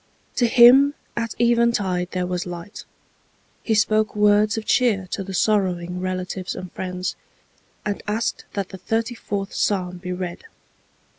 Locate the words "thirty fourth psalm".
8.79-9.97